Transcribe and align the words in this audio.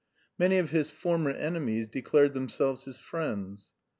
Many 0.39 0.57
of 0.57 0.71
his 0.71 0.89
former 0.89 1.29
enemies 1.29 1.85
declared 1.85 2.33
themselves 2.33 2.85
his 2.85 2.97
friends. 2.97 3.71